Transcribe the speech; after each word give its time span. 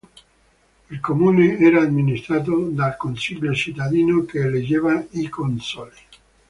Il 0.89 0.99
comune 0.99 1.59
era 1.59 1.83
amministrato 1.83 2.69
dal 2.71 2.97
Consiglio 2.97 3.53
cittadino 3.53 4.25
che 4.25 4.39
eleggeva 4.39 4.99
i 5.11 5.29
consoli. 5.29 5.95